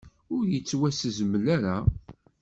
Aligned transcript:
Ur 0.35 0.43
yettwasezmel 0.51 1.45
ara. 1.57 1.77